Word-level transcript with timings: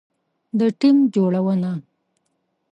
د 0.57 0.61
ټیم 0.79 0.97
جوړونه 1.13 1.71